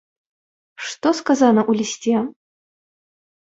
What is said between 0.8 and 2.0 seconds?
Што сказана ў